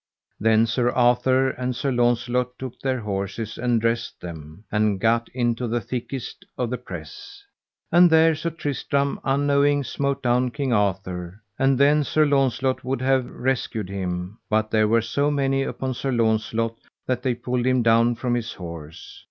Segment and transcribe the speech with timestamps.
[0.39, 5.67] Then Sir Arthur and Sir Launcelot took their horses and dressed them, and gat into
[5.67, 7.43] the thickest of the press.
[7.91, 13.29] And there Sir Tristram unknowing smote down King Arthur, and then Sir Launcelot would have
[13.29, 18.15] rescued him, but there were so many upon Sir Launcelot that they pulled him down
[18.15, 19.19] from his horse.